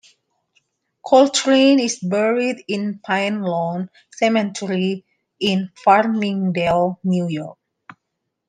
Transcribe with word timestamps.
Coltrane 1.05 1.79
is 1.79 1.99
buried 1.99 2.57
at 2.61 3.01
Pinelawn 3.03 3.87
Cemetery 4.11 5.05
in 5.39 5.71
Farmingdale, 5.75 6.97
New 7.03 7.27
York. 7.27 7.59